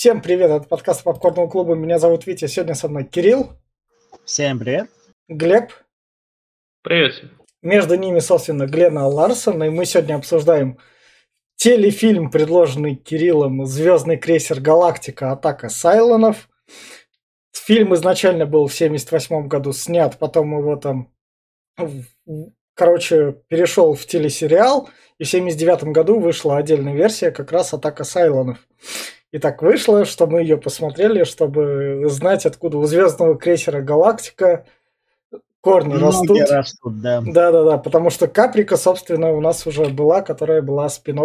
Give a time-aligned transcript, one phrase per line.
[0.00, 1.74] Всем привет, это подкаст Попкорного клуба.
[1.74, 3.50] Меня зовут Витя, сегодня со мной Кирилл.
[4.24, 4.88] Всем привет.
[5.28, 5.72] Глеб.
[6.82, 7.22] Привет.
[7.60, 10.78] Между ними, собственно, Глена Ларсон, и мы сегодня обсуждаем
[11.56, 15.32] телефильм, предложенный Кириллом «Звездный крейсер Галактика.
[15.32, 16.48] Атака Сайлонов».
[17.52, 21.12] Фильм изначально был в 78 году снят, потом его там,
[22.72, 24.88] короче, перешел в телесериал,
[25.18, 28.66] и в 79 году вышла отдельная версия, как раз «Атака Сайлонов».
[29.32, 34.66] И так вышло, что мы ее посмотрели, чтобы знать, откуда у звездного крейсера Галактика
[35.60, 36.50] корни Многие растут.
[36.50, 37.20] растут, да.
[37.24, 41.20] Да, да, да, потому что Каприка, собственно, у нас уже была, которая была спин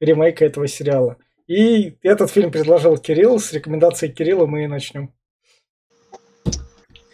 [0.00, 1.16] ремейка этого сериала.
[1.46, 5.14] И этот фильм предложил Кирилл, с рекомендацией Кирилла мы и начнем.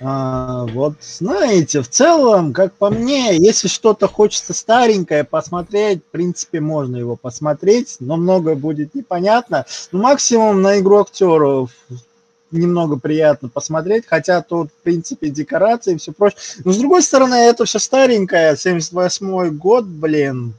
[0.00, 6.60] А, вот знаете, в целом, как по мне, если что-то хочется старенькое посмотреть, в принципе,
[6.60, 9.66] можно его посмотреть, но многое будет непонятно.
[9.92, 11.70] Ну, максимум на игру актеров
[12.50, 16.40] немного приятно посмотреть, хотя тут, в принципе, декорации и все прочее.
[16.64, 20.54] Но, с другой стороны, это все старенькое, 78 год, блин,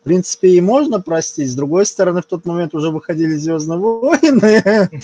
[0.00, 1.50] в принципе, и можно простить.
[1.50, 4.90] С другой стороны, в тот момент уже выходили «Звездные войны».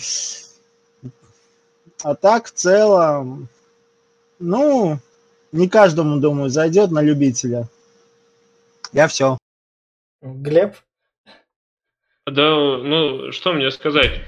[2.03, 3.51] А так, в целом,
[4.41, 4.99] ну,
[5.53, 7.69] не каждому, думаю, зайдет на любителя.
[8.93, 9.39] Я все.
[10.23, 10.75] Глеб?
[12.27, 14.21] Да, ну, что мне сказать?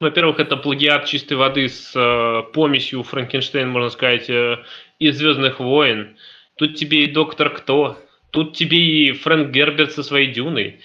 [0.00, 4.58] Во-первых, это плагиат чистой воды с э, помесью Франкенштейн, можно сказать, э,
[5.00, 6.16] из Звездных войн.
[6.56, 7.98] Тут тебе и Доктор Кто,
[8.30, 10.80] тут тебе и Фрэнк Герберт со своей Дюной.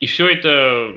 [0.00, 0.94] И все это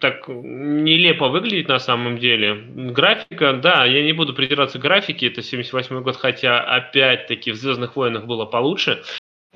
[0.00, 2.54] так нелепо выглядит на самом деле.
[2.54, 7.96] Графика, да, я не буду придираться к графике, это 78 год, хотя опять-таки в «Звездных
[7.96, 9.02] войнах» было получше.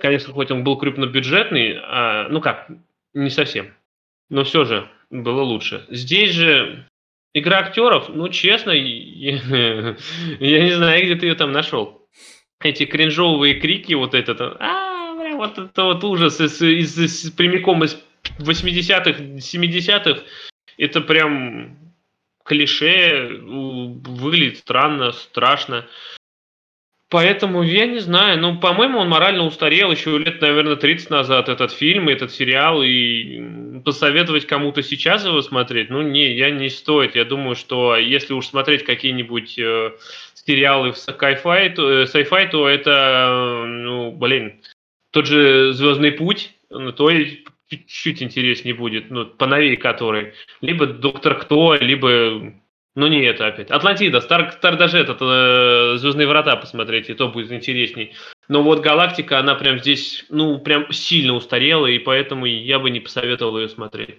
[0.01, 2.69] Конечно, хоть он был крупнобюджетный, а, ну как,
[3.15, 3.73] не совсем.
[4.31, 5.87] Но все же было лучше.
[5.89, 6.85] Здесь же
[7.35, 9.95] игра актеров, ну честно, я,
[10.41, 12.09] не знаю, где ты ее там нашел.
[12.61, 17.95] Эти кринжовые крики, вот этот, а, вот это вот ужас из, прямиком из
[18.39, 20.23] 80-х, 70-х
[20.79, 21.77] это прям
[22.45, 25.87] клише, выглядит странно, страшно.
[27.11, 31.73] Поэтому я не знаю, ну, по-моему, он морально устарел еще лет, наверное, 30 назад, этот
[31.73, 37.17] фильм, этот сериал, и посоветовать кому-то сейчас его смотреть, ну, не, я не стоит.
[37.17, 39.93] Я думаю, что если уж смотреть какие-нибудь э,
[40.35, 44.61] сериалы в sci-fi, то, э, sci-fi, то это, ну, блин,
[45.11, 47.09] тот же «Звездный путь», ну, то
[47.68, 50.34] чуть-чуть интереснее будет, ну, поновее который.
[50.61, 52.55] Либо Доктор Кто, либо...
[52.95, 53.70] Ну, не это опять.
[53.70, 58.14] Атлантида, Стар, Стар даже этот, э, Звездные врата посмотреть, и то будет интересней.
[58.48, 62.98] Но вот Галактика, она прям здесь, ну, прям сильно устарела, и поэтому я бы не
[62.98, 64.18] посоветовал ее смотреть.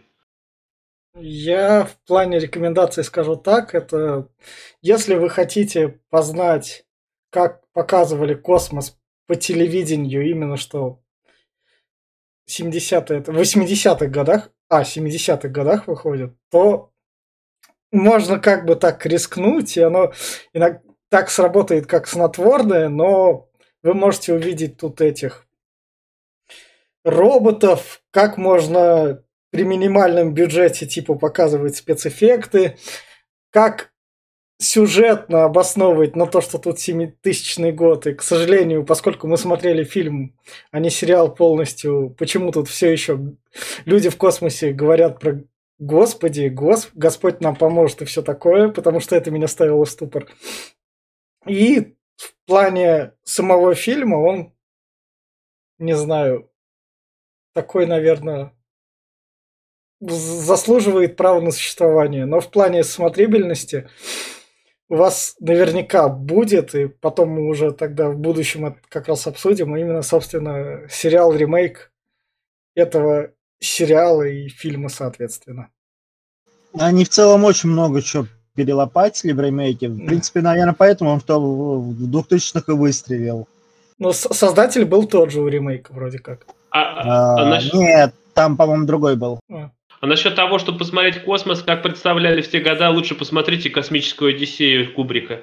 [1.16, 4.30] Я в плане рекомендаций скажу так, это
[4.82, 6.86] если вы хотите познать,
[7.32, 11.02] как показывали космос по телевидению, именно что
[12.50, 16.92] 70-е, 80-х годах, а, 70-х годах выходит, то
[17.92, 20.14] можно как бы так рискнуть, и оно
[20.54, 23.50] иногда так сработает, как снотворное, но
[23.82, 25.48] вы можете увидеть тут этих
[27.04, 32.78] роботов, как можно при минимальном бюджете типа показывать спецэффекты,
[33.52, 33.89] как
[34.60, 38.08] сюжетно обосновывать на то, что тут 7000 год.
[38.08, 40.38] И, к сожалению, поскольку мы смотрели фильм,
[40.72, 43.36] а не сериал полностью, почему тут все еще
[43.86, 45.42] люди в космосе говорят про
[45.80, 50.28] Господи, Гос, Господь нам поможет и все такое, потому что это меня ставило в ступор.
[51.48, 54.54] И в плане самого фильма он,
[55.78, 56.52] не знаю,
[57.54, 58.54] такой, наверное,
[60.02, 62.26] заслуживает права на существование.
[62.26, 63.90] Но в плане смотрибельности
[64.90, 69.74] у вас наверняка будет, и потом мы уже тогда в будущем это как раз обсудим,
[69.74, 71.92] а именно, собственно, сериал-ремейк
[72.76, 75.70] этого сериала и фильма, соответственно.
[76.74, 79.90] Они в целом очень много чего перелопатили в ремейке.
[79.90, 83.48] В принципе, наверное, поэтому он в 2000-х и выстрелил.
[84.00, 86.46] Но создатель был тот же у ремейка, вроде как.
[86.72, 89.40] А, а, а, а Нет, там, по-моему, другой был.
[89.52, 89.72] А.
[90.02, 94.94] А насчет того, чтобы посмотреть космос, как представляли в те года, лучше посмотрите «Космическую Одиссею»
[94.94, 95.42] Кубрика.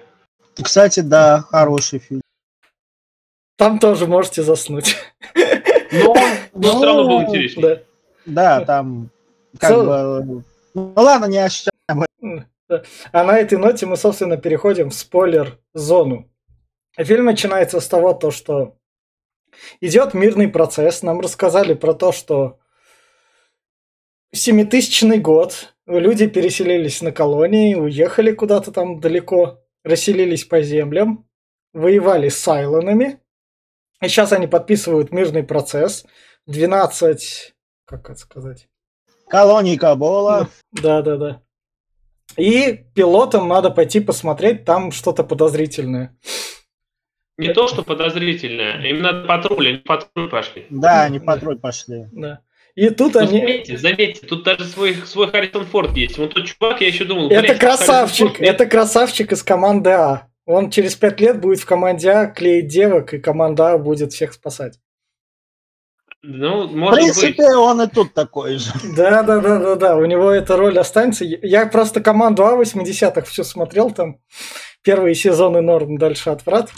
[0.60, 2.22] Кстати, да, хороший фильм.
[3.56, 4.96] Там тоже можете заснуть.
[5.92, 6.14] Но,
[6.54, 7.84] но все равно был интереснее.
[8.24, 9.10] Да, да там
[9.58, 10.22] как so...
[10.22, 10.44] бы...
[10.74, 11.72] Ну ладно, не ощущаем.
[13.12, 16.28] А на этой ноте мы, собственно, переходим в спойлер-зону.
[16.98, 18.76] Фильм начинается с того, то, что
[19.80, 21.02] идет мирный процесс.
[21.02, 22.58] Нам рассказали про то, что
[24.32, 31.28] 7000 год, люди переселились на колонии, уехали куда-то там далеко, расселились по землям,
[31.72, 33.20] воевали с Сайлонами.
[34.02, 36.04] И сейчас они подписывают мирный процесс.
[36.46, 37.54] 12,
[37.86, 38.68] как это сказать?
[39.28, 40.48] Колонии Кабола.
[40.72, 41.42] Да, да, да.
[42.36, 46.16] И пилотам надо пойти посмотреть, там что-то подозрительное.
[47.38, 50.66] Не то, что подозрительное, им надо патруль, они патруль пошли.
[50.70, 52.06] Да, они патруль пошли.
[52.12, 52.40] Да.
[52.76, 53.40] И тут Ну, они...
[53.40, 56.18] заметьте, заметьте, тут даже свой, свой Харрисон Форд есть.
[56.18, 57.30] Вот тот чувак, я еще думал...
[57.30, 60.28] Это красавчик, это красавчик из команды А.
[60.44, 64.34] Он через пять лет будет в команде А клеить девок, и команда А будет всех
[64.34, 64.78] спасать.
[66.22, 67.56] Ну, В может принципе, быть.
[67.56, 68.70] он и тут такой же.
[68.94, 69.96] Да, да, да, да, да.
[69.96, 71.24] У него эта роль останется.
[71.24, 74.18] Я просто команду А 80-х все смотрел там.
[74.82, 76.70] Первые сезоны норм, дальше отврат.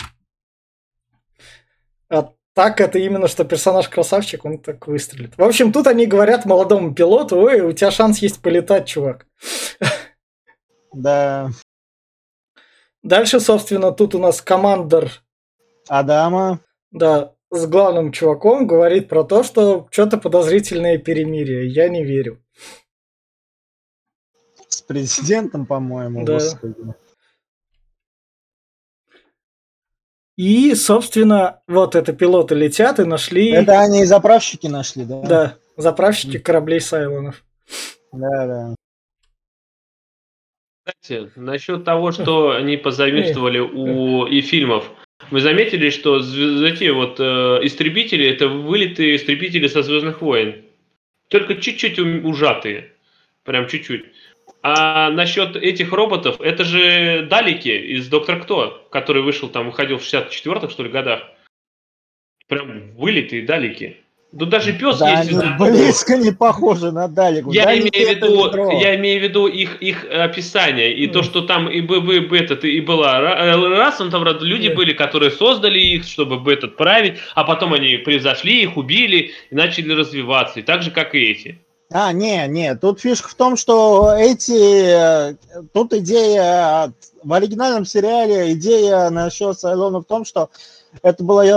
[2.59, 5.39] Так это именно, что персонаж красавчик, он так выстрелит.
[5.39, 9.29] В общем, тут они говорят молодому пилоту, ой, у тебя шанс есть полетать, чувак.
[10.93, 11.51] Да.
[13.05, 15.09] Дальше, собственно, тут у нас командор
[15.87, 16.59] Адама.
[16.91, 21.69] Да, с главным чуваком говорит про то, что что-то подозрительное перемирие.
[21.69, 22.43] Я не верю.
[24.67, 26.33] С президентом, по-моему, Да.
[26.35, 26.75] господи.
[30.39, 35.21] И, собственно, вот это пилоты летят и нашли, Это они и заправщики нашли, да?
[35.23, 37.43] да, заправщики кораблей Сайлонов.
[38.13, 38.75] Да, да.
[40.85, 44.89] Кстати, насчет того, что они позаимствовали у и фильмов.
[45.33, 50.63] Вы заметили, что эти вот э, истребители это вылитые истребители со Звездных войн.
[51.29, 52.93] Только чуть-чуть ужатые.
[53.43, 54.05] Прям чуть-чуть.
[54.63, 60.03] А насчет этих роботов, это же Далики из Доктора Кто, который вышел там, выходил в
[60.03, 61.23] 64-х, что ли, годах.
[62.49, 63.99] Прям вылитые Далики.
[64.31, 65.31] Ну даже пес Да, есть.
[65.31, 67.51] они из- близко не похожи на Далику.
[67.51, 71.25] Я Далики имею в виду, я имею в виду их их описание и то, Мгм.
[71.29, 74.75] что там и бы, бы, этот и была э, раз он там люди Да.
[74.75, 79.55] были, которые создали их, чтобы бы этот править, а потом они превзошли их, убили и
[79.55, 81.59] начали развиваться, и так же как и эти.
[81.91, 85.35] А, не, не, тут фишка в том, что эти, э,
[85.73, 86.93] тут идея,
[87.23, 90.51] в оригинальном сериале идея насчет Сайлона в том, что
[91.03, 91.49] это была э,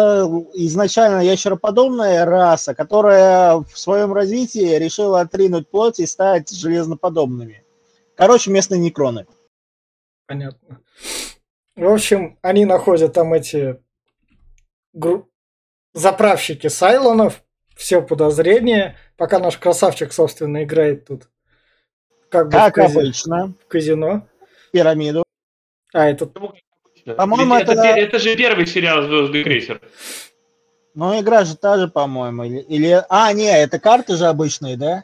[0.53, 7.65] изначально ящероподобная раса, которая в своем развитии решила отринуть плоть и стать железноподобными.
[8.15, 9.25] Короче, местные некроны.
[10.27, 10.79] Понятно.
[11.75, 13.81] В общем, они находят там эти
[14.93, 15.27] гру-
[15.93, 17.43] заправщики Сайлонов,
[17.75, 21.29] все подозрения, пока наш красавчик, собственно, играет тут.
[22.29, 24.27] Как бы Как в, кази- обычно, в казино.
[24.71, 25.23] пирамиду.
[25.93, 29.79] А, это По-моему, это, это- это же первый сериал Звездный крейсер.
[30.95, 32.45] Но игра же та же, по-моему.
[32.45, 35.03] Или, или- А, не, это карты же обычные, да?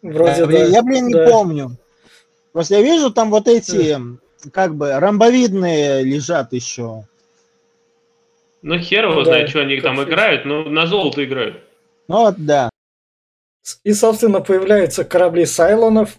[0.00, 0.76] вроде блин, да.
[0.78, 1.26] я, блин, не да.
[1.28, 1.76] помню.
[2.54, 3.98] Просто я вижу, там вот эти,
[4.50, 7.04] как бы, ромбовидные лежат еще.
[8.62, 11.60] Ну хер его Да, знает, что они там играют, но на золото играют.
[12.08, 12.69] Ну вот, да.
[13.84, 16.18] И, собственно, появляются корабли Сайлонов.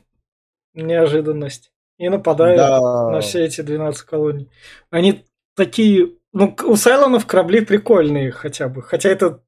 [0.73, 1.71] Неожиданность.
[1.97, 3.09] И нападают Да.
[3.11, 4.49] на все эти 12 колоний.
[4.89, 6.13] Они такие...
[6.33, 8.81] Ну, у Сайлонов корабли прикольные хотя бы.
[8.81, 9.41] Хотя это,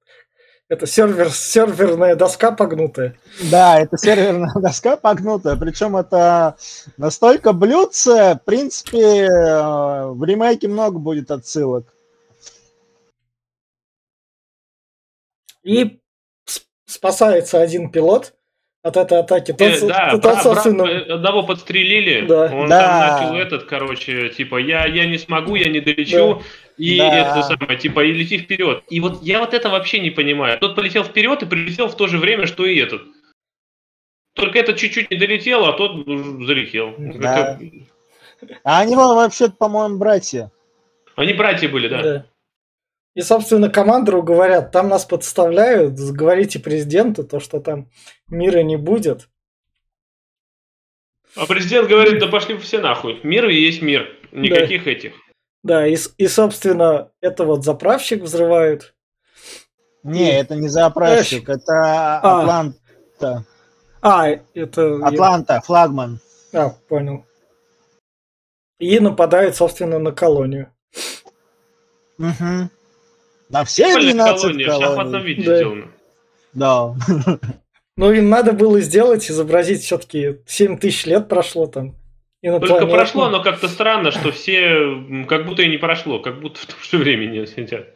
[0.67, 3.15] это сервер, серверная доска погнутая.
[3.49, 5.55] Да, это серверная доска погнутая.
[5.55, 6.57] Причем это
[6.97, 11.93] настолько блюдце, в принципе, э, в ремейке много будет отсылок.
[15.63, 16.01] И
[16.93, 18.33] спасается один пилот
[18.83, 19.51] от этой атаки.
[19.53, 22.51] Тот, Э, да, тот, бра- бра- собственно, э, одного подстрелили, Да.
[22.53, 22.79] он Да.
[22.79, 22.99] там
[23.33, 26.41] начал этот, короче, типа, я, я не смогу, я не долечу,
[26.77, 27.13] и Да.
[27.39, 28.83] это самое, типа, и лети вперед.
[28.89, 30.59] И вот я вот это вообще не понимаю.
[30.59, 33.01] Тот полетел вперед и прилетел в то же время, что и этот.
[34.35, 36.95] Только этот чуть-чуть не долетел, а тот залетел.
[36.97, 37.59] Да.
[38.41, 40.51] Это- А они, вообще-то, по-моему, братья.
[41.15, 42.01] Они братья были, да.
[42.01, 42.25] да.
[43.15, 47.89] И, собственно, командору говорят, там нас подставляют, говорите президенту, то, что там
[48.27, 49.29] мира не будет.
[51.35, 53.19] А президент говорит, да пошли все нахуй.
[53.23, 54.07] Мир и есть мир.
[54.31, 55.13] Никаких этих.
[55.63, 58.95] Да, и, и, собственно, это вот заправщик взрывают.
[60.03, 62.41] Не, И- это не заправщик, это А.
[62.41, 63.45] Атланта.
[64.01, 65.05] А, это...
[65.05, 66.19] Атланта, флагман.
[66.51, 67.25] А, понял.
[68.79, 70.73] И нападают, собственно, на колонию.
[72.19, 72.69] Угу.
[73.53, 75.27] На все Прикольная 12 колония, в шахматном колоний.
[75.27, 75.55] виде Да.
[75.57, 75.91] сделано.
[76.53, 76.95] Да.
[77.95, 81.91] Ну, им надо было сделать, изобразить все-таки 7 тысяч лет прошло там.
[82.41, 82.87] Только Инопланетно.
[82.87, 86.77] прошло, но как-то странно, что все как будто и не прошло, как будто в том
[86.81, 87.87] же времени сидят.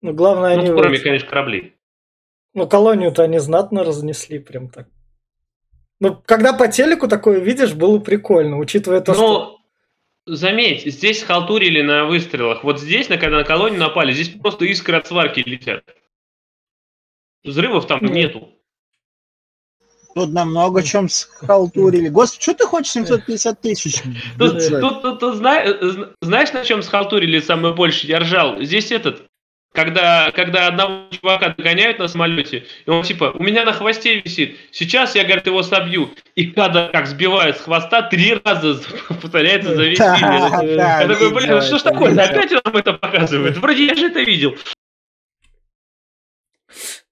[0.00, 0.68] Ну, главное, они...
[0.70, 1.74] Ну, кроме, вот- конечно, кораблей.
[2.54, 4.88] Ну, колонию-то они знатно разнесли, прям так.
[6.00, 9.57] Ну, когда по телеку такое видишь, было прикольно, учитывая то, что...
[10.28, 12.62] Заметь, здесь халтурили на выстрелах.
[12.62, 15.82] Вот здесь, на- когда на колонию напали, здесь просто искры от сварки летят.
[17.44, 18.12] Взрывов там Мгм.
[18.12, 18.48] нету.
[20.14, 22.08] Тут намного чем схалтурили.
[22.08, 24.02] Господи, что ты хочешь 750 тысяч?
[24.38, 28.06] Тут, тут- тут- тут зна- э, зна- знаешь, на чем схалтурили самое больше?
[28.06, 28.60] Я ржал.
[28.60, 29.27] Здесь этот,
[29.72, 34.56] когда, когда одного чувака догоняют на самолете, и он типа, у меня на хвосте висит,
[34.72, 36.10] сейчас я, говорит, его собью.
[36.34, 40.32] И когда как сбивает с хвоста, три раза повторяется за весь Да, фильм.
[40.32, 42.12] Я да, такой, блин, ну что ж такое?
[42.12, 43.58] Опять нам это показывают?
[43.58, 44.56] Вроде я же это видел.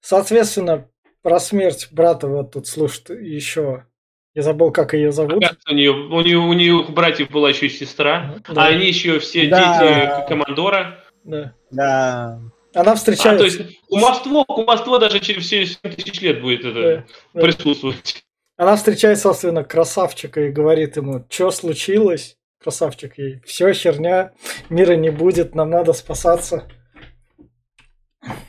[0.01, 0.87] Соответственно,
[1.21, 3.85] про смерть брата вот тут слушает еще.
[4.33, 5.43] Я забыл, как ее зовут.
[5.67, 8.65] У нее, у нее, у нее у братьев была еще сестра, Да.
[8.65, 9.79] а они еще все Да.
[9.79, 11.03] дети командора.
[11.27, 11.53] Да.
[11.71, 12.39] Да.
[12.73, 13.37] Она А, встречается...
[13.57, 17.03] то есть кумовство, кумовство даже через все 7 тысяч лет будет это Да,
[17.33, 17.41] да.
[17.41, 18.23] присутствовать.
[18.55, 22.37] Она встречает, собственно, красавчика и говорит ему, что случилось?
[22.63, 24.31] Красавчик ей, все херня,
[24.69, 26.67] мира не будет, нам надо спасаться.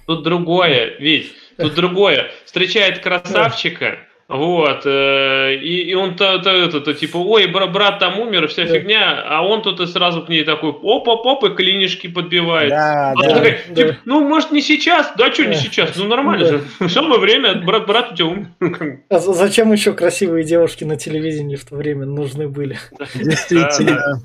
[0.07, 2.31] Тут другое, ведь тут другое.
[2.47, 7.99] Встречает красавчика, вот, э, и, и он то, то, это, то, типа, ой, бра- брат
[7.99, 8.75] там умер, вся Да.
[8.75, 12.69] фигня, а он тут и сразу к ней такой, оп-оп-оп, и клинишки подбивает.
[12.69, 13.35] Да, А да.
[13.35, 13.75] такая, да.
[13.75, 15.13] типа, ну, может, не сейчас?
[15.17, 15.61] Да, что не Да.
[15.61, 15.97] сейчас?
[15.97, 16.45] Ну, нормально
[16.79, 16.89] же.
[16.91, 19.03] Самое время, брат, брат у тебя умер.
[19.09, 22.79] А за- зачем еще красивые девушки на телевидении в то время нужны были?
[23.15, 24.21] Действительно.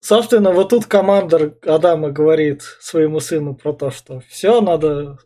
[0.00, 5.16] Собственно, вот тут командор Адама говорит своему сыну про то, что все надо,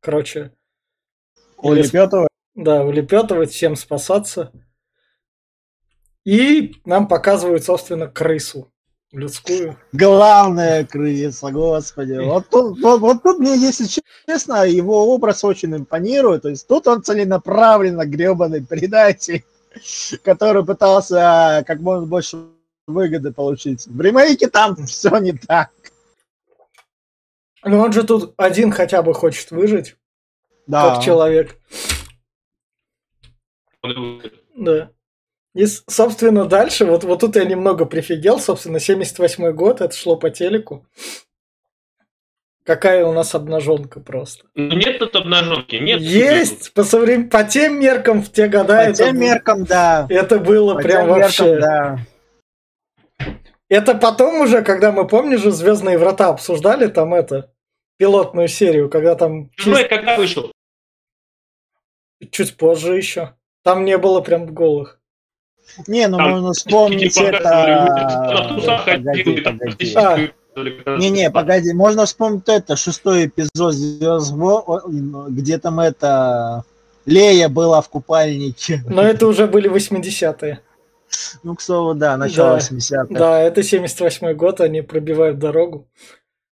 [0.00, 0.52] короче,
[1.62, 2.28] Улепетывай.
[2.54, 4.52] да, улепетывать, всем спасаться.
[6.24, 8.70] И нам показывают, собственно, крысу
[9.12, 9.76] людскую.
[9.92, 12.12] Главная крыса, господи.
[12.24, 13.86] Вот тут, вот, вот тут мне, если
[14.26, 16.42] честно, его образ очень импонирует.
[16.42, 19.44] То есть тут он целенаправленно гребаный предатель,
[20.22, 22.38] который пытался а, как можно больше
[22.86, 23.86] выгоды получить.
[23.86, 25.70] В ремейке там все не так.
[27.62, 29.96] Но он же тут один хотя бы хочет выжить,
[30.70, 30.94] Да.
[30.94, 31.56] как человек.
[34.56, 34.90] Да.
[35.54, 40.30] И, собственно, дальше, вот, вот тут я немного прифигел, собственно, 78 год, это шло по
[40.30, 40.86] телеку.
[42.64, 44.44] Какая у нас обнаженка просто.
[44.54, 46.00] Ну, нет тут обнаженки, нет.
[46.00, 46.72] Есть!
[46.72, 50.06] По, соврем- по тем меркам в те года По это, тем бу- меркам, да.
[50.08, 51.58] это было По прям тем меркам, вообще.
[51.58, 51.98] да.
[53.68, 57.52] Это потом уже, когда мы, помнишь, же Звездные врата обсуждали там это,
[57.96, 60.52] пилотную серию, когда там Чужой чис- когда вышел?
[62.30, 63.34] Чуть позже еще.
[63.62, 64.98] Там не было прям голых.
[65.86, 68.46] Не, ну Там можно вспомнить Типа, это...
[68.48, 69.58] Тусах Погоди, погоди.
[69.58, 70.34] практически-
[70.98, 74.82] Не-не, погоди, можно вспомнить это, шестой эпизод «Звезд Во-
[75.28, 76.64] где там это...
[77.06, 78.82] Лея была в купальнике.
[78.88, 80.60] Но это уже были 80-е.
[81.42, 82.58] Ну, к слову, да, начало Да.
[82.58, 83.06] 80-х.
[83.10, 85.88] Да, это 78 год, они пробивают дорогу.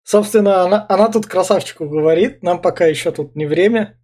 [0.04, 3.98] Собственно, она, она тут красавчику говорит, нам пока еще тут не время.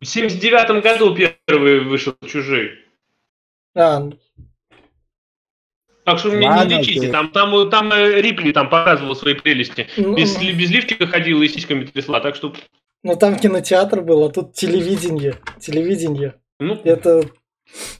[0.00, 2.78] В 79 году первый вышел «Чужие».
[3.74, 4.08] А,
[6.04, 7.12] Так что мне Ладно, не лечите, окей.
[7.12, 9.88] там, там, там э, Рипли там показывал свои прелести.
[9.96, 12.54] ну, Без, ли- без лифчика ходила и сиськами трясла, так что,
[13.02, 15.36] ну, там кинотеатр был, а тут телевидение.
[15.60, 16.40] Телевидение.
[16.58, 17.28] ну, Это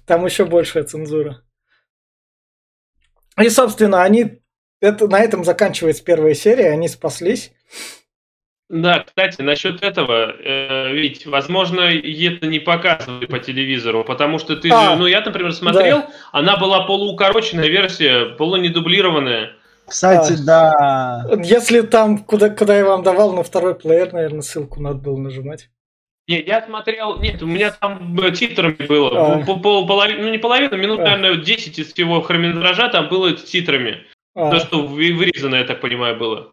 [0.05, 1.43] там еще большая цензура.
[3.41, 4.41] И, собственно, они
[4.81, 7.53] это, на этом заканчивается первая серия, они спаслись.
[8.69, 14.71] Да, кстати, насчет этого, э, ведь, возможно, это не показывали по телевизору, потому что ты
[14.73, 19.53] А, же, ну, я, например, смотрел, она была полуукороченная версия, полунедублированная.
[19.87, 20.45] Кстати, А.
[20.45, 21.25] да.
[21.45, 25.69] Если там, куда, куда я вам давал на второй плеер, наверное, ссылку надо было нажимать.
[26.29, 29.45] Не, я смотрел, нет, у меня там э, титрами было, А.
[29.45, 31.17] Пол- пол- ну не половина, минут, А.
[31.17, 33.99] наверное, 10 из всего хронометража там было с титрами.
[34.35, 36.51] А, То, что вы- вырезано, я так понимаю, было.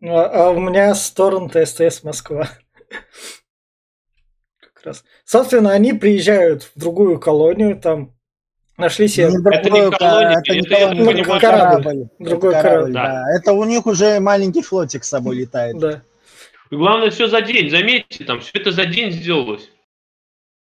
[0.00, 2.48] Ну, а- а у меня с торрента СТС Москва.
[4.60, 5.04] Как раз.
[5.24, 8.14] Собственно, они приезжают в другую колонию, там
[8.76, 11.82] нашли себе Не Это не другой, колония, это не это, так колония, это корабль.
[11.82, 12.08] корабль.
[12.18, 13.24] Другой Это корабль, да.
[13.36, 15.78] Это у них уже маленький флотик с собой летает.
[15.78, 16.02] Да.
[16.70, 19.68] И главное, все за день, заметьте, там все это за день сделалось.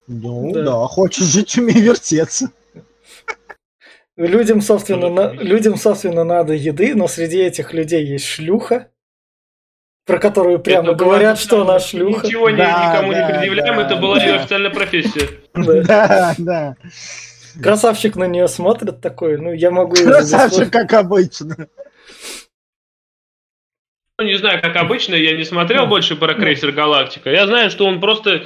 [0.06, 0.62] Ну Да.
[0.62, 2.50] да, хочешь жить, умей вертеться.
[4.16, 8.90] Людям, собственно, на- людям, собственно, надо еды, но среди этих людей есть шлюха,
[10.04, 12.26] про которую прямо Это говорят, что она шлюха.
[12.26, 14.24] Ничего ни- Да, никому да, не предъявляем, да, это была да.
[14.24, 15.28] ее официальная профессия.
[15.54, 16.34] Да.
[16.38, 16.76] Да.
[17.62, 21.68] Красавчик на нее смотрит такой, ну я могу ее Красавчик, как обычно.
[24.18, 27.30] Ну, не знаю, как обычно, я не смотрел больше про крейсер Галактика.
[27.30, 28.44] Я знаю, что он просто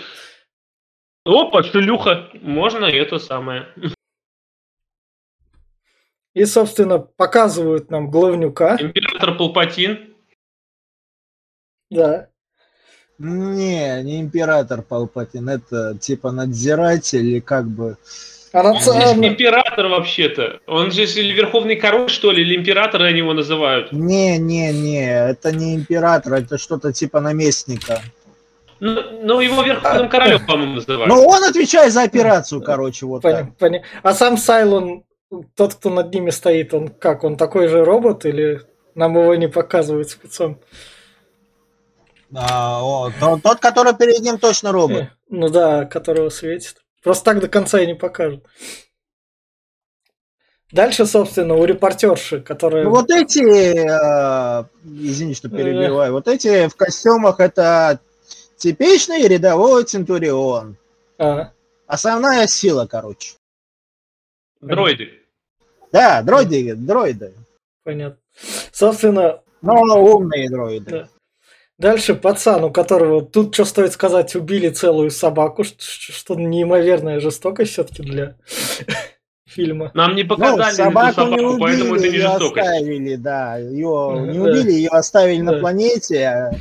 [1.29, 2.31] Опа, шлюха.
[2.41, 3.67] Можно это самое.
[6.35, 8.77] И, собственно, показывают нам главнюка.
[8.81, 10.08] Император Палпатин.
[11.91, 12.29] Да.
[13.19, 17.97] Не, не император Палпатин, это типа надзиратель или как бы...
[18.53, 20.61] А Он же наци- император вообще-то.
[20.67, 23.93] Он же или верховный король, что ли, или император они его называют.
[23.93, 28.01] Не, не, не, это не император, это что-то типа наместника.
[28.81, 31.09] Ну, ну, его верховным королем, по-моему, называют.
[31.09, 33.49] Ну, он отвечает за операцию, короче, вот так.
[33.49, 35.03] Поня- поня- А сам Сайлон,
[35.57, 37.25] тот, кто над ними стоит, он как?
[37.25, 38.63] Он такой же робот или
[38.95, 40.59] нам его не показывают спецом?
[42.35, 45.03] А, о, то- тот, который перед ним точно робот.
[45.05, 46.83] Э, Ну да, которого светит.
[47.03, 48.45] Просто так до конца и не покажут.
[50.71, 52.85] Дальше, собственно, у репортерши, которая...
[52.85, 58.01] Ну, вот эти, э, извини, что перебиваю, вот эти в костюмах это
[58.59, 60.77] типичный рядовой Центурион.
[61.19, 61.53] А,
[61.87, 63.37] Основная сила, короче.
[64.61, 65.23] Дроиды.
[65.91, 67.33] Да, дроиды, дроиды.
[67.83, 68.19] понятно.
[68.73, 70.91] Собственно, Но умные дроиды.
[70.91, 71.09] Да.
[71.79, 77.73] Дальше пацан, у которого тут, что стоит сказать, убили целую собаку, ш- что неимоверная жестокость
[77.73, 78.35] все-таки для
[79.47, 79.91] фильма.
[79.95, 82.67] Нам не Ну, показали эту собаку не собаку, поэтому это убили, не ее жестокость.
[82.69, 83.57] оставили, да.
[83.59, 84.45] Ее не Да.
[84.45, 85.59] убили, ее оставили на Да.
[85.61, 86.61] планете.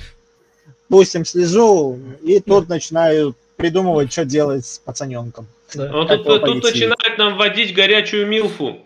[0.89, 5.47] Пустим слежу, и тут начинают придумывать, что делать с пацаненком.
[5.75, 8.77] Да, Он тут, тут начинает нам вводить горячую милфу.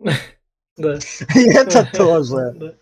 [0.80, 0.98] да.
[1.34, 2.74] И это тоже.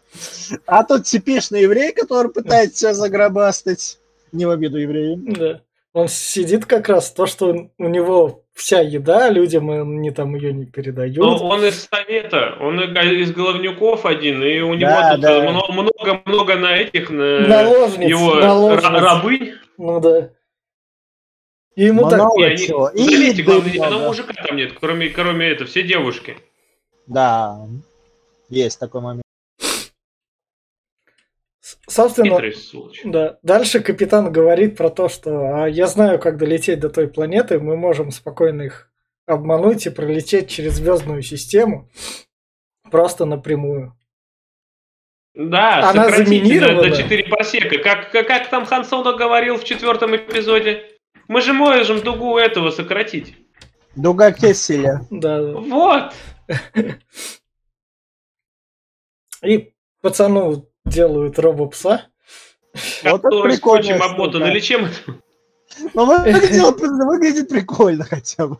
[0.66, 3.98] А тут типичный еврей, который пытается себя загробастать.
[4.32, 5.32] Не в обиду евреям.
[5.32, 5.60] Да.
[5.92, 10.66] Он сидит как раз то, что у него вся еда, людям они там ее не
[10.66, 11.16] передают.
[11.16, 15.40] Но он из совета, он из головнюков один, и у него Да, тут да.
[15.50, 18.84] мно- много-много на этих, на Наложниц, его наложниц.
[18.84, 19.54] ра- рабынь.
[19.78, 20.30] Ну да.
[21.74, 22.18] И ему так...
[22.18, 22.88] Много И они, чего.
[22.88, 26.36] И заметьте, главное, ни одного мужика там нет, кроме, кроме этого, все девушки.
[27.06, 27.56] Да,
[28.48, 29.22] есть такой момент.
[31.86, 32.40] Собственно,
[33.04, 33.38] да.
[33.42, 37.76] Дальше капитан говорит про то, что а я знаю, как долететь до той планеты, мы
[37.76, 38.90] можем спокойно их
[39.26, 41.90] обмануть и пролететь через звездную систему
[42.90, 43.94] просто напрямую.
[45.34, 46.82] Да, Она заминирована.
[46.82, 47.78] на, на 4 парсека.
[47.78, 50.84] Как, как, как там Хан Соло говорил в четвертом эпизоде?
[51.28, 53.36] Мы же можем дугу этого сократить.
[53.94, 55.06] Дуга Кесселя.
[55.10, 55.40] Да.
[55.40, 55.52] да.
[55.52, 56.12] Вот.
[59.42, 59.72] И
[60.02, 62.02] пацану делают робопса.
[63.04, 64.44] Вот это скотчем обмотан.
[64.44, 64.88] Или чем?
[65.94, 68.58] Ну, выглядит, выглядит прикольно хотя бы.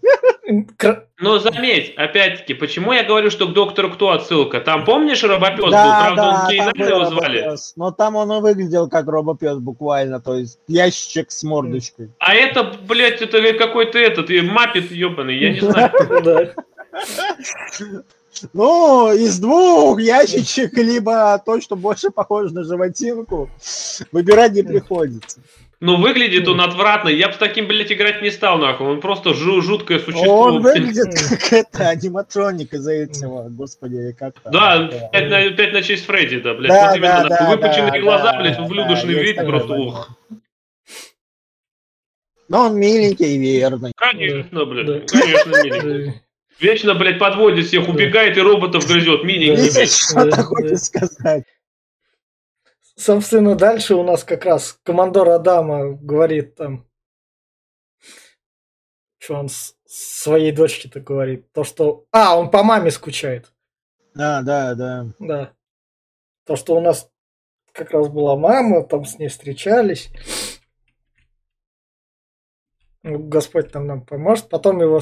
[1.20, 4.60] Но заметь, опять-таки, почему я говорю, что к доктору кто отсылка?
[4.60, 5.70] Там помнишь, робопес был?
[5.70, 7.56] Да, Правда, да, он был его звали.
[7.76, 12.12] Но там он и выглядел как робопес буквально, то есть ящичек с мордочкой.
[12.18, 16.54] А это, блядь, это какой-то этот, и маппет ебаный, я не знаю.
[18.42, 18.48] Да.
[18.52, 23.50] Ну, из двух ящичек, либо то, что больше похоже на животинку,
[24.12, 25.40] выбирать не приходится.
[25.80, 27.08] Но выглядит он отвратно.
[27.08, 28.86] Я бы с таким, блядь, играть не стал, нахуй.
[28.88, 30.40] Он просто жу- жуткое существо.
[30.40, 34.52] Он выглядит как это, аниматроник из-за этого, господи, как там.
[34.52, 36.68] Да, пять на, пять на честь Фредди, да, блядь.
[36.70, 39.68] Да, вот именно, да, да, Выпученные да, глаза, да, блядь, да, ублюдочный есть вид, просто
[39.68, 39.88] момент.
[39.92, 40.10] ух.
[42.48, 43.92] Но он миленький и верный.
[43.96, 45.00] Конечно, блядь, Да.
[45.06, 46.20] конечно, миленький.
[46.60, 49.22] Вечно, блядь, подводит всех, убегает и роботов грызет.
[49.22, 49.90] Блядь.
[49.90, 50.42] что-то да.
[50.42, 51.44] хочет сказать.
[52.96, 56.84] Собственно, дальше у нас как раз командор Адама говорит там,
[59.18, 59.48] что он
[59.86, 62.06] своей дочке-то говорит, то, что...
[62.10, 63.52] А, он по маме скучает.
[64.14, 65.06] Да, да, да.
[65.20, 65.52] Да.
[66.44, 67.08] То, что у нас
[67.72, 70.10] как раз была мама, там с ней встречались.
[73.02, 74.48] Ну, Господь там нам поможет.
[74.48, 75.00] Потом его,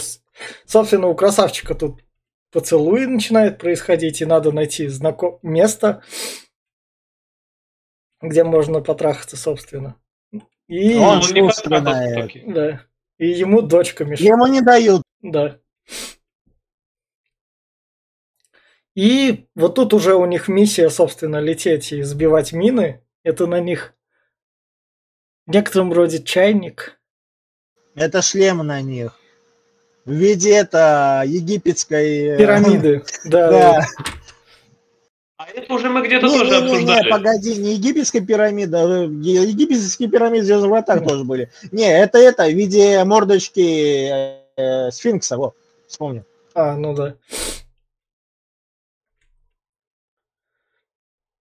[0.67, 2.03] собственно, у красавчика тут
[2.51, 5.39] поцелуй начинает происходить, и надо найти знаком...
[5.43, 6.03] место,
[8.21, 9.97] где можно потрахаться, собственно.
[10.69, 12.43] И, Он Он не таки.
[12.47, 12.83] да.
[13.19, 14.31] и ему дочка мешает.
[14.31, 15.03] Ему не дают.
[15.23, 15.61] Да.
[18.95, 23.05] И вот тут уже у них миссия, собственно, лететь и сбивать мины.
[23.23, 23.95] Это на них
[25.47, 26.99] в некотором роде чайник.
[27.97, 29.19] Это шлем на них.
[30.05, 32.35] В виде это египетской...
[32.35, 33.03] э, Пирамиды.
[33.25, 33.51] Да.
[33.51, 33.87] Да.
[35.39, 37.11] А это уже мы где-то тоже не, не, не, обсуждали.
[37.11, 41.51] погоди, не египетская пирамида, э, египетские пирамиды в Звездных вратах тоже были.
[41.73, 45.55] Не, это это, в виде мордочки э, э, сфинкса, вот,
[45.89, 46.25] вспомнил.
[46.55, 47.17] А, ну да.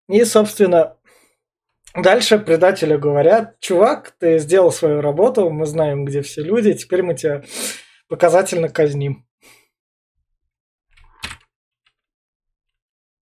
[0.07, 0.95] И, собственно,
[1.95, 7.15] Дальше предателю говорят, чувак, ты сделал свою работу, мы знаем, где все люди, теперь мы
[7.15, 7.43] тебя
[8.09, 9.25] показательно казним.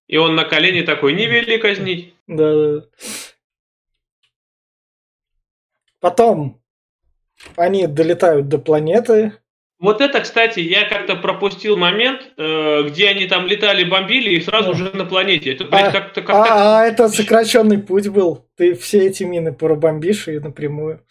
[0.08, 2.16] И он на колени такой, не вели казнить.
[2.28, 2.82] Да.
[6.00, 6.62] Потом
[7.56, 9.34] они долетают до планеты.
[9.80, 14.72] Вот это, кстати, я как-то пропустил момент, э, где они там летали, бомбили, и сразу
[14.72, 14.78] Да.
[14.78, 15.54] же на планете.
[15.54, 18.46] Это, А, блядь, как-то как а, а это сокращенный путь был.
[18.56, 21.02] Ты все эти мины пробомбишь и напрямую.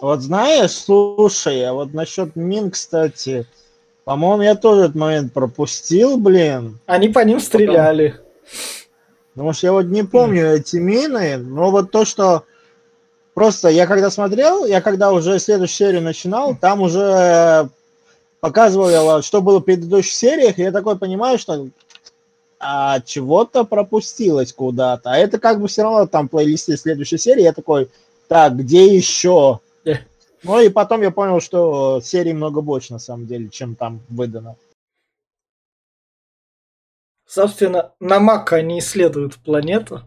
[0.00, 3.46] Вот знаешь, слушай, а вот насчет мин, кстати,
[4.04, 6.78] по-моему, я тоже этот момент пропустил, блин.
[6.86, 8.16] Они по ним стреляли.
[9.34, 12.44] Потому что я вот не помню эти мины, но вот то, что
[13.38, 17.70] просто я когда смотрел, я когда уже следующую серию начинал, там уже
[18.40, 21.68] показывало, что было в предыдущих сериях, и я такой понимаю, что
[22.58, 25.12] а, чего-то пропустилось куда-то.
[25.12, 27.88] А это как бы все равно там в плейлисте следующей серии, я такой,
[28.26, 29.60] так, где еще?
[30.42, 34.56] Ну и потом я понял, что серий много больше на самом деле, чем там выдано.
[37.24, 40.02] Собственно, на Мак они исследуют планету.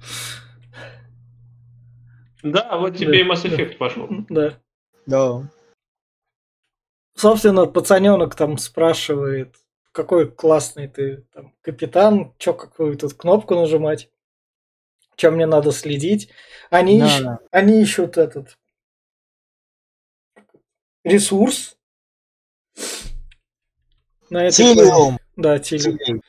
[2.44, 3.56] Да, вот тебе Да, и Mass да.
[3.56, 4.08] Effect пошел.
[4.30, 4.60] Да.
[5.06, 5.50] Да.
[7.16, 9.56] Собственно, пацаненок там спрашивает,
[9.92, 14.10] какой классный ты там капитан, чё какую тут кнопку нажимать,
[15.18, 16.30] чем мне надо следить.
[16.70, 17.40] Они, Да, ищ- да.
[17.52, 18.58] они ищут этот
[21.04, 21.78] ресурс.
[24.30, 24.54] На этой.
[24.74, 25.20] Тилиум.
[25.36, 25.98] Да, Тилиум.
[25.98, 26.22] Тилиум.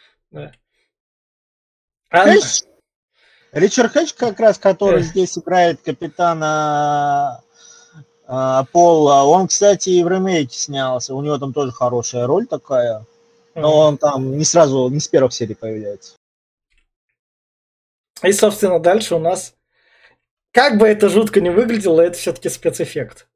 [2.10, 2.22] А-?
[3.52, 5.06] Ричард Хэч, как раз, который Эх.
[5.06, 7.42] здесь играет капитана
[8.26, 11.14] а, Пола, он, кстати, и в ремейке снялся.
[11.14, 13.04] У него там тоже хорошая роль такая.
[13.54, 16.14] Но он там не сразу, не с первых серий появляется.
[18.22, 19.54] И, собственно, дальше у нас,
[20.52, 23.26] как бы это жутко не выглядело, это все-таки спецэффект.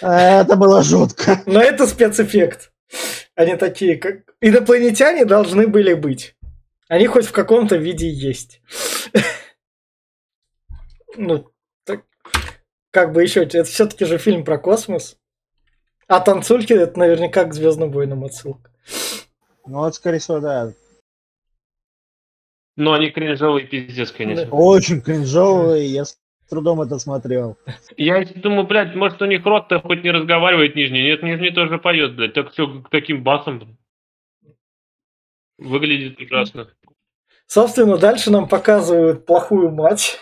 [0.00, 1.42] Это было жутко.
[1.44, 2.72] Но это спецэффект.
[3.34, 4.34] Они такие, как...
[4.40, 6.34] Инопланетяне должны были быть.
[6.88, 8.60] Они хоть в каком-то виде есть.
[11.16, 11.50] Ну,
[11.84, 12.04] так,
[12.90, 15.18] как бы еще, это все-таки же фильм про космос.
[16.08, 18.70] А танцульки это наверняка к Звездным войнам отсылка.
[19.66, 20.72] Ну вот, скорее всего, да.
[22.76, 24.48] Но они кринжовые пиздец, конечно.
[24.50, 27.56] Очень кринжовый, я с трудом это смотрел.
[27.96, 31.02] Я думаю, блядь, может у них рот-то хоть не разговаривает нижний.
[31.02, 32.34] Нет, нижний тоже поет, блядь.
[32.34, 33.78] Так все таким басом.
[35.58, 36.68] Выглядит ужасно.
[37.46, 40.18] Собственно, дальше нам показывают плохую мать.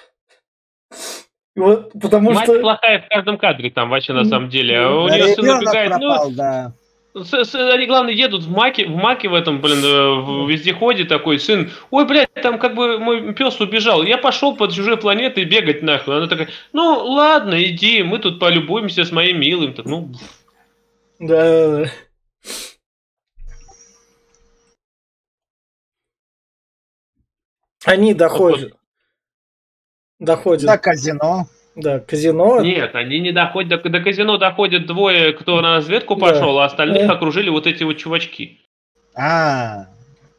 [1.57, 2.61] И Вот, потому Мать что...
[2.61, 4.79] плохая в каждом кадре там вообще на самом деле.
[4.79, 5.91] А ну, у Да, нее сын убегает.
[5.91, 6.73] пропал, да.
[7.13, 10.49] Ну, с- с- они, главное, едут в маке, в маке в этом, блин, э, в
[10.49, 11.69] вездеходе такой сын.
[11.91, 14.05] Ой, блядь, там как бы мой пес убежал.
[14.05, 16.17] Я пошел под чужой планетой бегать нахуй.
[16.19, 19.75] Она такая, ну ладно, иди, мы тут полюбуемся с моим милым.
[19.75, 20.13] Так, Ну,
[21.19, 21.27] Да,
[21.69, 21.91] да, да.
[27.85, 28.75] Они доходят.
[30.21, 31.47] Доходят, Да, казино.
[31.75, 32.61] да, казино.
[32.61, 36.27] Нет, они не доходят, до, до казино доходят двое, кто на разведку Да.
[36.29, 37.15] пошел, а остальных Да.
[37.15, 38.59] окружили вот эти вот чувачки.
[39.17, 39.87] А,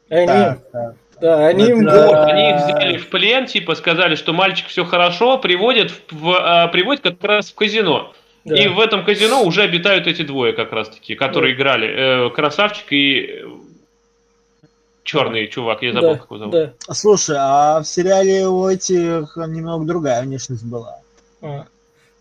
[0.08, 0.94] Они, так, так.
[1.20, 2.06] да, они им Да.
[2.06, 6.30] Вот, они их взяли в плен, типа сказали, что мальчик все хорошо, приводят, в, в,
[6.40, 8.12] а, приводят как раз в казино.
[8.44, 8.54] да.
[8.56, 12.26] И в этом казино уже обитают эти двое как раз таки, которые играли.
[12.26, 13.44] Э, красавчик и
[15.04, 16.54] черный чувак, я забыл, да, как его зовут.
[16.54, 16.72] да.
[16.94, 20.98] Слушай, а в сериале у этих немного другая внешность была.
[21.42, 21.64] А.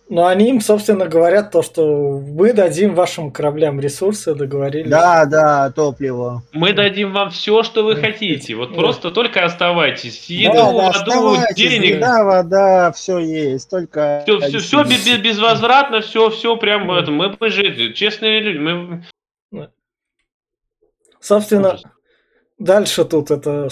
[0.09, 4.89] Но они им, собственно, говорят то, что мы дадим вашим кораблям ресурсы, договорились.
[4.89, 6.43] Да, да, топливо.
[6.51, 8.55] Мы дадим вам все, что вы хотите.
[8.55, 8.75] Вот Да.
[8.75, 10.25] просто только оставайтесь.
[10.29, 11.95] Еду, да, да, воду, оставайтесь, денег.
[11.95, 14.23] еда, вода, все есть, только...
[14.25, 16.99] Все, все, все безвозвратно, все, все прям Да.
[16.99, 17.11] это.
[17.11, 18.57] Мы жили, честные люди.
[18.57, 19.03] Мы...
[21.21, 21.83] Собственно, Ужас.
[22.65, 23.67] Дальше тут эта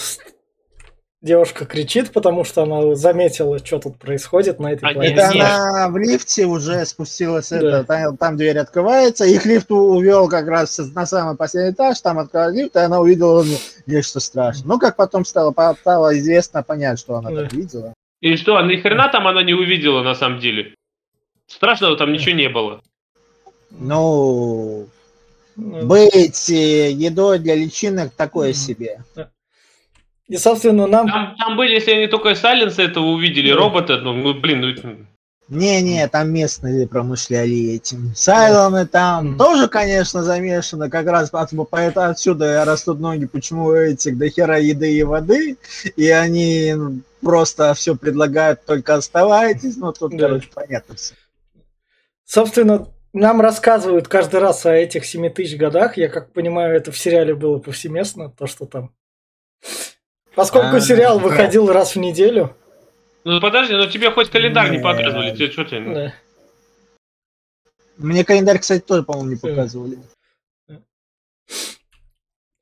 [1.22, 5.14] девушка кричит, потому что она заметила, что тут происходит на этой А, планете.
[5.14, 7.56] Это она в лифте уже спустилась, Да.
[7.58, 12.18] это, там, там дверь открывается, их лифт увел как раз на самый последний этаж, там
[12.18, 13.44] открыл лифт, и она увидела
[13.86, 14.66] нечто страшное.
[14.66, 17.42] Ну, как потом стало, стало известно, понять, что она Да.
[17.42, 17.92] так видела.
[18.22, 20.74] И что, а ни хрена там она не увидела на самом деле?
[21.46, 22.80] Страшного там ничего не было.
[23.70, 24.86] Ну,
[25.60, 29.02] быть э, едой для личинок такое себе.
[30.28, 31.08] И, собственно, нам...
[31.08, 33.56] Там, там были, если они только Сайленса этого увидели, Да.
[33.58, 35.06] робота, ну, ну, блин, ну,
[35.48, 38.12] Не-не, там местные промышляли этим.
[38.14, 39.38] Сайлоны там Мгм.
[39.38, 40.88] тоже, конечно, замешаны.
[40.88, 45.56] Как раз от- поэтому отсюда растут ноги, почему у этих до хера еды и воды.
[45.96, 46.72] И они
[47.20, 49.76] просто все предлагают, только оставайтесь.
[49.76, 50.18] Ну, тут, Да.
[50.28, 51.14] короче, понятно все.
[52.24, 55.96] Собственно, нам рассказывают каждый раз о этих 7 тысяч годах.
[55.96, 58.94] Я как понимаю, это в сериале было повсеместно, то, что там.
[60.34, 61.24] Поскольку А, сериал да.
[61.24, 62.56] выходил раз в неделю.
[63.24, 64.82] Ну подожди, ну тебе хоть календарь не Нет.
[64.82, 65.80] показывали, тебе что ты?
[65.94, 66.14] Да.
[67.98, 69.98] Мне календарь, кстати, тоже, по-моему, не показывали.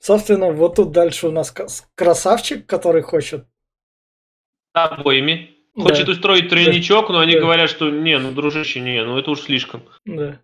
[0.01, 1.55] Собственно, вот тут дальше у нас
[1.95, 3.47] красавчик, который хочет.
[4.73, 5.58] обоими.
[5.79, 5.85] Да.
[5.85, 7.41] Хочет устроить тройничок, но они Да.
[7.41, 9.83] говорят, что не, ну дружище, не, ну это уж слишком.
[10.05, 10.41] Да.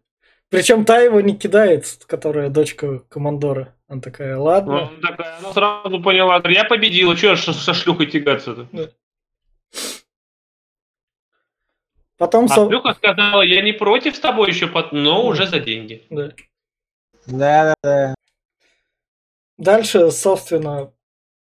[0.49, 3.75] Причем та его не кидает, которая дочка командора.
[3.88, 4.90] Она такая, ладно.
[4.94, 8.68] Ну, такая, она сразу поняла, я победила, что со, со шлюхой тягаться-то?
[12.16, 15.29] Потом, А со- шлюха сказала, я не против с тобой еще, но Да.
[15.29, 16.03] уже за деньги.
[16.11, 16.31] да.
[17.27, 18.14] Да, да, да.
[19.57, 20.92] Дальше, собственно,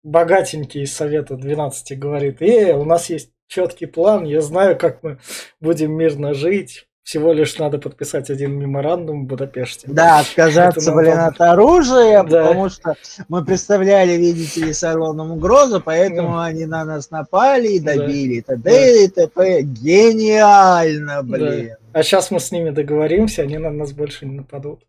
[0.03, 5.17] богатенький из Совета 12 говорит, э, у нас есть четкий план, я знаю, как мы
[5.59, 6.85] будем мирно жить.
[7.03, 9.87] Всего лишь надо подписать один меморандум в Будапеште.
[9.89, 12.45] Да, отказаться, блин, от оружия, Да.
[12.45, 12.95] потому что
[13.29, 17.95] мы представляли, видите ли, с Орлоном угрозу, поэтому они на нас напали и Да.
[17.95, 18.41] добили.
[18.41, 19.05] т.д.
[19.05, 19.61] и т.п.
[19.63, 21.71] Гениально, блин.
[21.93, 24.81] А сейчас мы с ними договоримся, они на нас больше не нападут.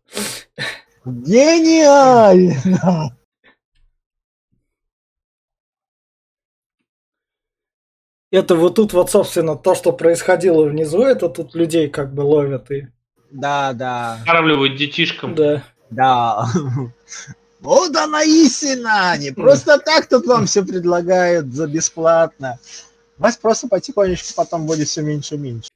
[1.03, 3.17] Гениально!
[8.31, 12.71] Это вот тут вот, собственно, то, что происходило внизу, это тут людей как бы ловят
[12.71, 12.87] и...
[13.29, 15.35] Да, да, Скармливают детишкам.
[15.35, 15.63] Да.
[15.89, 16.47] да.
[17.59, 19.15] Вот она истина!
[19.19, 22.57] Не просто так тут вам все предлагают за бесплатно.
[23.19, 25.69] Вас просто потихонечку потом будет все меньше и меньше.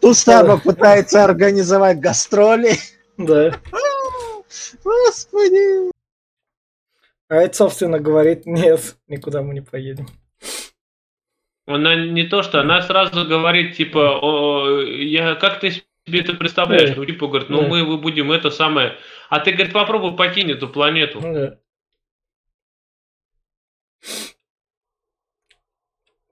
[0.00, 2.78] Тут Старбак пытается организовать гастроли.
[3.18, 3.60] Да.
[4.84, 5.90] Господи!
[7.28, 10.06] А это, собственно, говорит, нет, никуда мы не поедем.
[11.66, 16.90] Она не то, что она сразу говорит, типа, «О, я, как ты себе это представляешь?
[16.90, 16.96] Да.
[16.96, 17.68] Ну, типа, говорит, ну Да.
[17.68, 18.96] мы вы будем это самое.
[19.28, 21.20] А ты, говорит, попробуй покинь эту планету.
[21.20, 21.58] Да.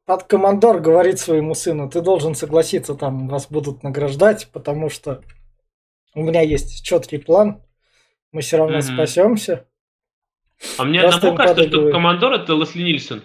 [0.06, 5.22] Под командор говорит своему сыну, ты должен согласиться, там вас будут награждать, потому что
[6.14, 7.62] у меня есть четкий план,
[8.30, 8.82] мы все равно Мгм.
[8.82, 9.68] спасемся.
[10.78, 11.94] А мне Просто одному кажется, что подыгрывает.
[11.94, 13.22] командор это Лесли Нильсон.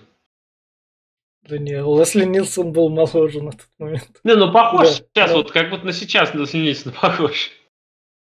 [1.43, 4.19] Да не, Лесли Нилсон был моложе на тот момент.
[4.23, 5.35] Не, ну похож Да, сейчас, да.
[5.37, 7.51] вот как будто на сейчас Лесли Нильсон похож.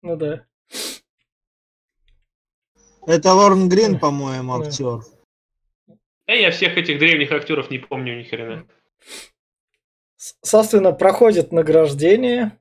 [0.02, 0.44] Ну да.
[3.06, 3.98] Это Лорн Грин, Да.
[4.00, 4.66] по-моему, Да.
[4.66, 5.00] актер.
[6.26, 8.66] А я всех этих древних актеров не помню ни хрена.
[10.16, 12.58] Собственно, проходит награждение,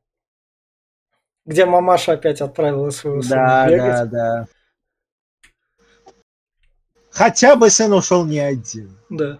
[1.45, 3.87] где мамаша опять отправила своего сына Да, бегать.
[3.87, 4.47] да, да.
[7.17, 8.95] Хотя бы сын ушел не один.
[9.09, 9.39] Да.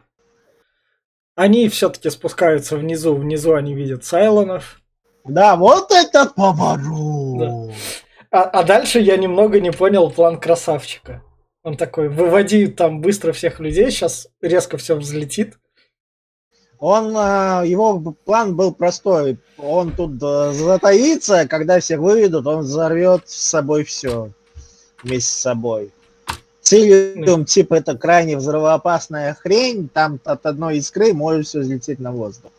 [1.35, 3.13] Они все-таки спускаются внизу.
[3.13, 4.81] Внизу они видят Сайлонов.
[5.23, 7.71] Да, вот этот поворот.
[8.31, 11.21] А, а дальше я немного не понял план красавчика.
[11.61, 15.59] Он такой, выводи там быстро всех людей, сейчас резко все взлетит.
[16.79, 19.37] Он, а, его план был простой.
[19.59, 24.31] Он тут а, затаится, когда всех выведут, он взорвет с собой все
[25.03, 25.91] вместе с собой.
[26.67, 32.51] Цилиум, типа, это крайне взрывоопасная хрень, там от одной искры может все взлететь на воздух.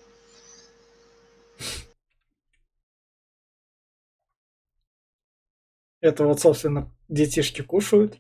[6.01, 8.19] Это вот, собственно, детишки кушают.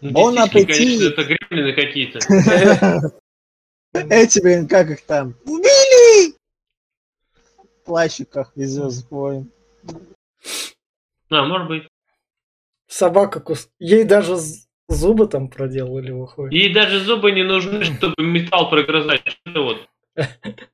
[0.00, 0.76] Ну, Бон детишки, аппетит!
[0.78, 3.12] конечно, это гремлины какие-то.
[3.92, 5.34] Эти, блин, как их там?
[5.46, 6.36] Убили!
[7.56, 9.50] В плащиках из Звездных войн.
[11.28, 11.88] А, может быть.
[12.94, 13.70] Собака кус...
[13.80, 14.36] Ей даже
[14.88, 16.52] зубы там проделали, выходит.
[16.52, 19.22] Ей даже зубы не нужны, чтобы металл прогрызать.
[19.26, 19.88] Что вот.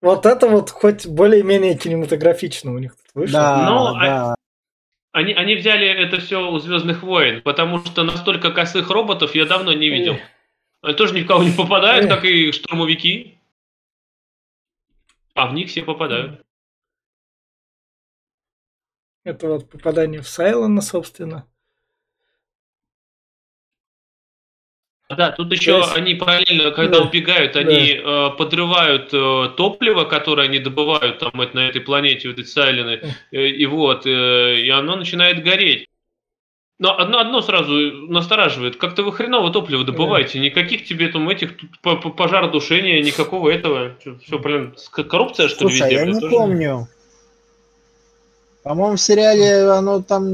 [0.00, 3.38] Вот это вот хоть более-менее кинематографично у них тут вышло.
[3.38, 4.34] Да, Ну, да.
[5.12, 9.72] Они, они взяли это все у Звездных войн, потому что настолько косых роботов я давно
[9.72, 10.16] не видел.
[10.80, 13.38] Они тоже ни в кого не попадают, как и штурмовики.
[15.34, 16.44] А в них все попадают.
[19.24, 21.46] Это вот попадание в Сайлона, собственно.
[25.08, 27.04] Да, тут еще есть- они параллельно, когда Да.
[27.04, 32.38] убегают, они э, подрывают э, топливо, которое они добывают там это- на этой планете, вот
[32.38, 35.86] эти Сайлены, э, и вот, э, и оно начинает гореть.
[36.78, 37.72] Но одно, одно сразу
[38.08, 38.76] настораживает.
[38.76, 40.40] Как-то вы хреново топливо добываете.
[40.40, 43.96] Никаких тебе там этих пожаротушения, никакого этого.
[44.24, 45.94] Все, блин, коррупция, что ли, Слушай, везде?
[45.94, 46.30] я не тоже?
[46.30, 46.88] помню.
[48.62, 50.24] По-моему, в сериале оно там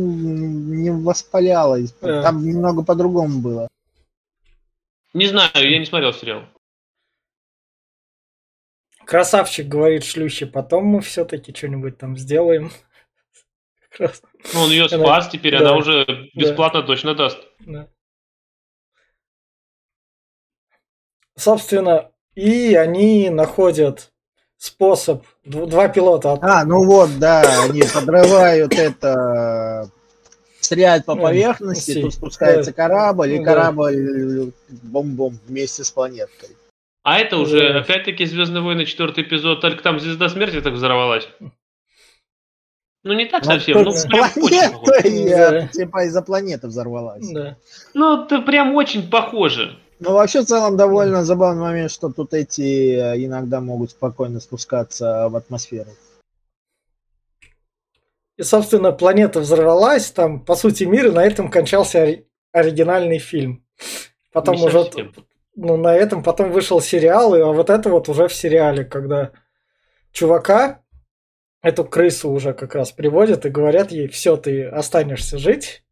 [0.81, 1.93] не воспалялось.
[2.01, 2.23] Да.
[2.23, 3.69] Там немного по-другому было.
[5.15, 6.43] Не знаю, я не смотрел сериал.
[9.07, 12.71] Красавчик говорит шлюще, потом мы все-таки что-нибудь там сделаем.
[13.99, 15.71] Ну, он ее Она- спас, теперь да.
[15.71, 17.39] она уже бесплатно точно даст.
[17.61, 17.89] да.
[21.35, 24.13] Собственно, и они находят
[24.59, 29.89] способ, дв- два пилота от- А, ну вот, да, они подрывают это,
[30.61, 36.51] стреляют по поверхности, тут спускается корабль, и Ну, корабль бом-бом вместе с планеткой.
[37.05, 41.29] А это уже, опять-таки, Звездные войны, четвертый эпизод, только там звезда смерти так взорвалась.
[43.05, 45.57] Ну, не так Ну, совсем, ну, прям очень планетой, Да.
[45.61, 47.27] э, типа из-за планеты взорвалась.
[47.31, 47.57] Да.
[47.95, 49.79] Ну, это прям очень похоже.
[50.01, 55.29] Ну, вообще, в целом, довольно забавный момент, что тут эти э, иногда могут спокойно спускаться
[55.29, 55.91] в атмосферу.
[58.37, 63.65] И, собственно, планета взорвалась, там, по сути, мир, и на этом кончался ори- оригинальный фильм.
[64.33, 65.13] Потом Не уже, совсем.
[65.57, 69.33] ну, на этом потом вышел сериал, и, а вот это вот уже в сериале, когда
[70.13, 70.83] чувака,
[71.61, 75.83] эту крысу уже как раз приводят и говорят ей, все, ты останешься жить.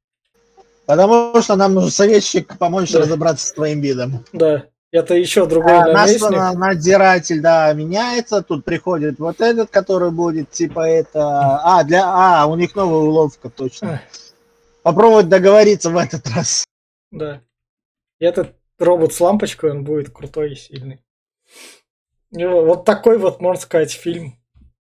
[0.87, 3.01] Потому что нам нужен советчик помочь Да.
[3.01, 4.25] разобраться с твоим видом.
[4.33, 6.20] Да, это еще другой А, наш
[6.55, 8.42] надзиратель, да, меняется.
[8.42, 11.61] Тут приходит вот этот, который будет типа это.
[11.62, 12.05] А, для.
[12.07, 14.01] А, у них новая уловка, точно.
[14.83, 16.64] Попробовать договориться в этот раз.
[17.11, 17.40] Да.
[18.20, 21.03] И этот робот с лампочкой, он будет крутой и сильный.
[22.31, 24.38] И вот такой вот, можно сказать, фильм,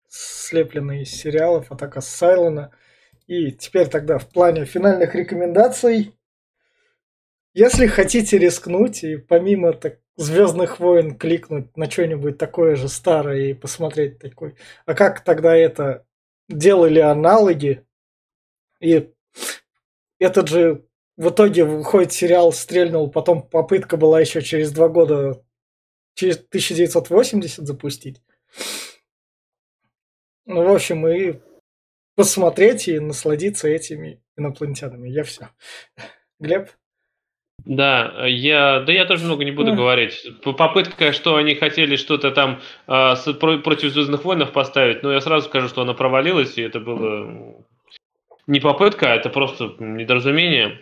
[0.10, 2.72] слепленный из сериалов «Атака Сайлона».
[3.28, 6.14] И теперь тогда в плане финальных рекомендаций.
[7.54, 13.54] Если хотите рискнуть и помимо так, Звездных войн кликнуть на что-нибудь такое же старое и
[13.54, 14.56] посмотреть такой,
[14.88, 16.08] а как тогда это
[16.50, 17.86] делали аналоги?
[18.80, 19.14] И
[20.18, 20.88] этот же
[21.18, 25.46] в итоге выходит сериал «Стрельнул», потом попытка была еще через два года,
[26.16, 28.20] через 1980 запустить.
[30.48, 31.40] Ну, в общем, и
[32.18, 35.08] посмотреть и насладиться этими инопланетянами.
[35.08, 35.50] Я все.
[36.40, 36.70] Глеб?
[37.66, 40.26] Да, я, да я тоже много не буду говорить.
[40.44, 45.22] Попытка, что они хотели что-то там а, с- про- против Звездных войнов поставить, но я
[45.22, 47.56] сразу скажу, что она провалилась, и это было
[48.48, 50.82] не попытка, а это просто недоразумение.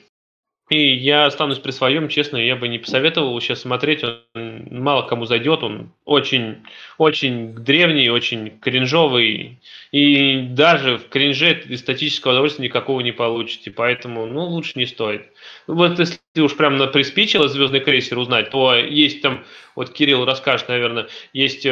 [0.69, 4.23] И я останусь при своем, честно, я бы не посоветовал сейчас смотреть, он
[4.71, 6.63] мало кому зайдет, он очень,
[6.97, 9.59] очень древний, очень кринжовый,
[9.91, 15.31] и даже в кринже эстетического удовольствия никакого не получите, поэтому, ну, лучше не стоит.
[15.67, 19.43] Вот если уж прям на приспичило Звездный крейсер узнать, то есть там,
[19.75, 21.69] вот Кирилл расскажет, наверное, есть э,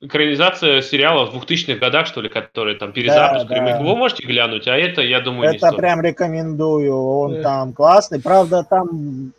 [0.00, 3.54] экранизация сериала в 2000-х годах, что ли, которые там перезапуск, да.
[3.54, 3.78] ремейк.
[3.80, 5.78] Вы можете глянуть, а это, я думаю, не Это стоит.
[5.78, 6.94] прям рекомендую.
[6.96, 7.42] Он Да.
[7.42, 8.20] там классный.
[8.20, 9.32] Правда, там,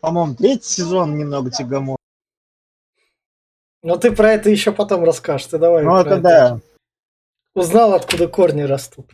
[0.00, 1.96] по-моему, третий сезон немного тягомо.
[3.82, 5.46] Ну, ты про это еще потом расскажешь.
[5.48, 5.82] Ты давай.
[5.84, 6.58] Ну, это да.
[7.54, 9.06] Узнал, откуда корни растут.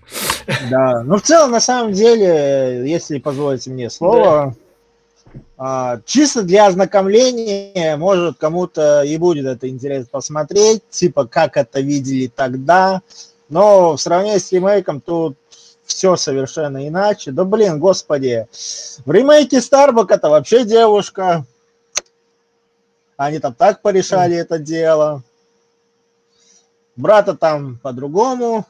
[0.70, 4.54] Да, ну в целом, на самом деле, если позволите мне слово,
[5.56, 12.30] а, чисто для ознакомления, может, кому-то и будет это интересно посмотреть, типа, как это видели
[12.34, 13.02] тогда,
[13.48, 15.36] но в сравнении с ремейком тут
[15.84, 17.32] все совершенно иначе.
[17.32, 18.46] Да блин, господи,
[19.04, 21.44] в ремейке Старбак это вообще девушка,
[23.16, 25.22] они там так порешали это дело.
[26.96, 28.66] Брата там по-другому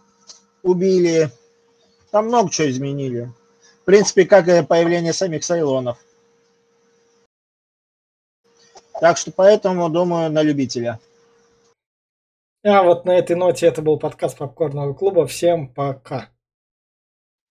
[0.63, 1.31] убили.
[2.11, 3.33] Там много чего изменили.
[3.83, 5.99] В принципе, как и появление самих Сайлонов.
[9.01, 11.01] Так что поэтому, думаю, на любителя.
[12.63, 15.27] А вот на этой ноте это был подкаст Попкорного клуба.
[15.27, 16.29] Всем пока.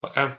[0.01, 0.38] Пока.